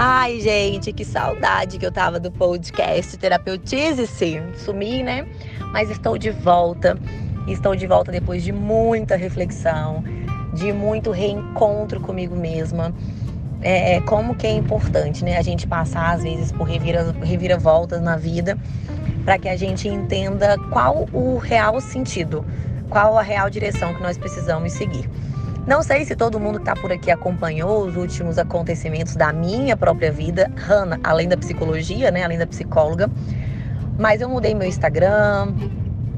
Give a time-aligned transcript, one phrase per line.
[0.00, 4.40] Ai, gente, que saudade que eu tava do podcast Terapeutize-se.
[4.54, 5.26] Sumi, né?
[5.72, 6.96] Mas estou de volta.
[7.48, 10.04] Estou de volta depois de muita reflexão,
[10.54, 12.94] de muito reencontro comigo mesma.
[13.60, 15.36] É, é como que é importante, né?
[15.36, 18.56] A gente passar, às vezes, por revira, reviravoltas na vida
[19.24, 22.44] para que a gente entenda qual o real sentido,
[22.88, 25.10] qual a real direção que nós precisamos seguir.
[25.68, 29.76] Não sei se todo mundo que está por aqui acompanhou os últimos acontecimentos da minha
[29.76, 33.10] própria vida, Hanna, além da psicologia, né, além da psicóloga,
[33.98, 35.52] mas eu mudei meu Instagram,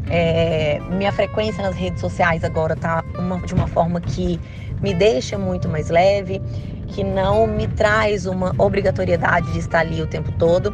[0.08, 4.40] é, minha frequência nas redes sociais agora tá uma, de uma forma que
[4.80, 6.40] me deixa muito mais leve,
[6.86, 10.72] que não me traz uma obrigatoriedade de estar ali o tempo todo.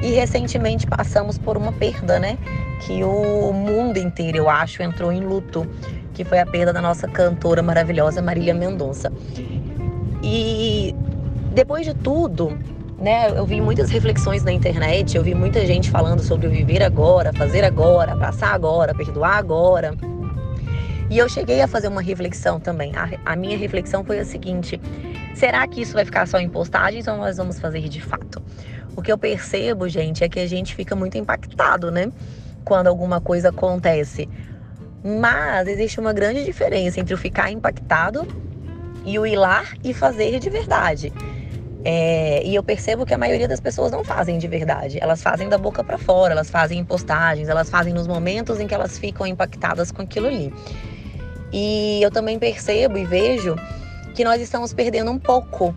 [0.00, 2.36] E recentemente passamos por uma perda, né?
[2.80, 5.64] Que o mundo inteiro, eu acho, entrou em luto
[6.14, 9.12] que foi a perda da nossa cantora maravilhosa Marília Mendonça.
[10.22, 10.94] E
[11.52, 12.56] depois de tudo,
[12.98, 17.32] né, eu vi muitas reflexões na internet, eu vi muita gente falando sobre viver agora,
[17.32, 19.94] fazer agora, passar agora, perdoar agora.
[21.10, 22.92] E eu cheguei a fazer uma reflexão também.
[22.96, 24.80] A, a, minha reflexão foi a seguinte:
[25.34, 28.42] será que isso vai ficar só em postagens ou nós vamos fazer de fato?
[28.96, 32.10] O que eu percebo, gente, é que a gente fica muito impactado, né?
[32.64, 34.28] Quando alguma coisa acontece.
[35.04, 38.26] Mas existe uma grande diferença entre o ficar impactado
[39.04, 41.12] e o ir lá e fazer de verdade.
[41.84, 44.98] É, e eu percebo que a maioria das pessoas não fazem de verdade.
[45.00, 48.68] Elas fazem da boca para fora, elas fazem em postagens, elas fazem nos momentos em
[48.68, 50.54] que elas ficam impactadas com aquilo ali.
[51.52, 53.56] E eu também percebo e vejo
[54.14, 55.74] que nós estamos perdendo um pouco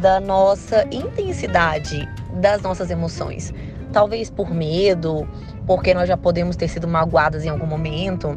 [0.00, 3.52] da nossa intensidade das nossas emoções.
[3.92, 5.28] Talvez por medo,
[5.66, 8.36] porque nós já podemos ter sido magoadas em algum momento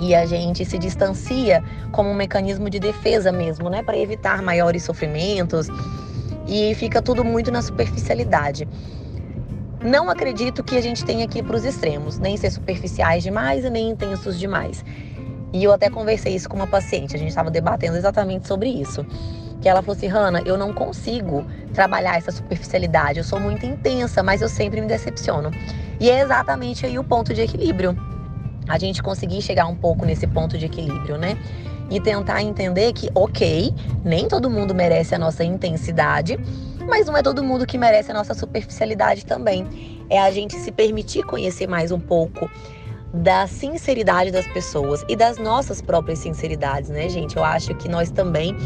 [0.00, 4.82] e a gente se distancia como um mecanismo de defesa mesmo, né, para evitar maiores
[4.82, 5.68] sofrimentos
[6.46, 8.68] e fica tudo muito na superficialidade.
[9.80, 13.70] Não acredito que a gente tenha aqui para os extremos, nem ser superficiais demais e
[13.70, 14.84] nem intensos demais.
[15.52, 19.04] E eu até conversei isso com uma paciente, a gente estava debatendo exatamente sobre isso.
[19.60, 24.22] Que ela falou assim: Hanna, eu não consigo trabalhar essa superficialidade, eu sou muito intensa,
[24.22, 25.50] mas eu sempre me decepciono.
[26.00, 27.96] E é exatamente aí o ponto de equilíbrio
[28.68, 31.36] a gente conseguir chegar um pouco nesse ponto de equilíbrio, né?
[31.90, 33.74] E tentar entender que, ok,
[34.04, 36.38] nem todo mundo merece a nossa intensidade,
[36.86, 40.04] mas não é todo mundo que merece a nossa superficialidade também.
[40.08, 42.50] É a gente se permitir conhecer mais um pouco
[43.12, 47.36] da sinceridade das pessoas e das nossas próprias sinceridades, né, gente?
[47.36, 48.56] Eu acho que nós também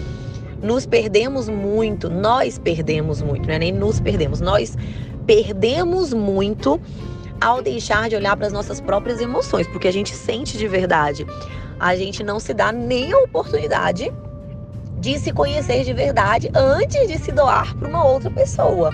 [0.63, 3.59] nos perdemos muito, nós perdemos muito, né?
[3.59, 4.77] Nem nos perdemos, nós
[5.27, 6.81] perdemos muito
[7.47, 11.25] ao deixar de olhar para as nossas próprias emoções, porque a gente sente de verdade.
[11.79, 14.13] A gente não se dá nem a oportunidade
[14.99, 18.91] de se conhecer de verdade antes de se doar para uma outra pessoa.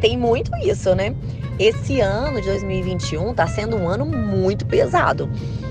[0.00, 1.14] Tem muito isso, né?
[1.58, 5.28] Esse ano de 2021 está sendo um ano muito pesado.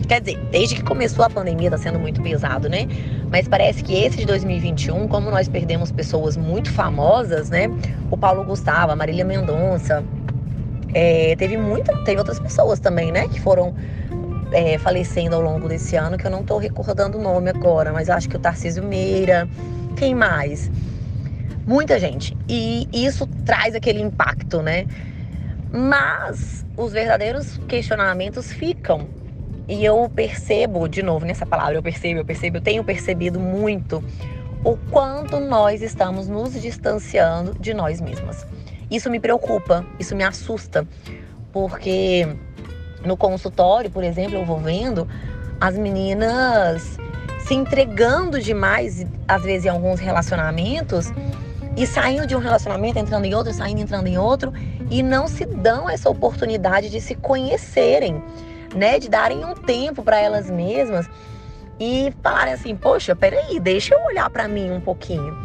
[0.08, 2.88] Quer dizer, desde que começou a pandemia está sendo muito pesado, né?
[3.32, 7.72] Mas parece que esse de 2021, como nós perdemos pessoas muito famosas, né?
[8.12, 10.04] O Paulo Gustavo, a Marília Mendonça,
[10.94, 13.74] é, teve muita, teve outras pessoas também, né, que foram
[14.52, 18.10] é, falecendo ao longo desse ano, que eu não estou recordando o nome agora, mas
[18.10, 19.50] acho que o Tarcísio Meira,
[19.96, 20.72] quem mais?
[21.66, 22.38] Muita gente.
[22.48, 24.86] E isso traz aquele impacto, né?
[25.72, 29.08] Mas os verdadeiros questionamentos ficam.
[29.68, 34.04] E eu percebo, de novo, nessa palavra, eu percebo, eu percebo, eu tenho percebido muito
[34.64, 38.46] o quanto nós estamos nos distanciando de nós mesmas.
[38.94, 40.88] Isso me preocupa, isso me assusta,
[41.52, 42.28] porque
[43.04, 45.08] no consultório, por exemplo, eu vou vendo
[45.60, 47.00] as meninas
[47.40, 51.12] se entregando demais, às vezes em alguns relacionamentos,
[51.76, 54.54] e saindo de um relacionamento, entrando em outro, saindo, entrando em outro,
[54.92, 58.24] e não se dão essa oportunidade de se conhecerem,
[58.76, 59.00] né?
[59.00, 61.10] De darem um tempo para elas mesmas
[61.80, 65.36] e falarem assim: poxa, peraí, deixa eu olhar para mim um pouquinho.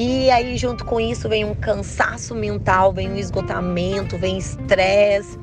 [0.00, 5.36] E aí, junto com isso, vem um cansaço mental, vem um esgotamento, vem estresse,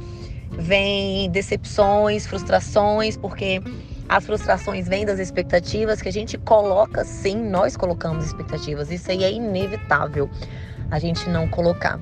[0.50, 3.62] vem decepções, frustrações, porque
[4.08, 8.90] as frustrações vêm das expectativas que a gente coloca, sim, nós colocamos expectativas.
[8.90, 10.30] Isso aí é inevitável
[10.90, 12.00] a gente não colocar.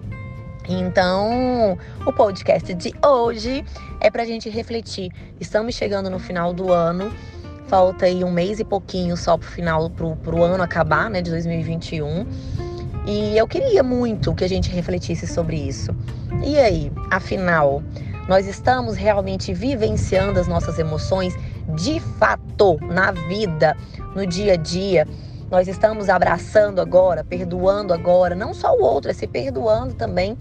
[0.69, 1.75] Então,
[2.06, 3.65] o podcast de hoje
[3.99, 5.11] é para a gente refletir.
[5.39, 7.11] Estamos chegando no final do ano
[7.73, 11.31] Falta aí um mês e pouquinho só pro final, pro, pro ano acabar, né, de
[11.31, 12.23] 2021.
[13.07, 15.89] E eu queria muito que a gente refletisse sobre isso.
[16.45, 17.81] E aí, afinal,
[18.29, 21.35] nós estamos realmente vivenciando as nossas emoções
[21.69, 23.75] de fato na vida,
[24.15, 25.07] no dia a dia?
[25.49, 30.37] Nós estamos abraçando agora, perdoando agora, não só o outro, é se perdoando também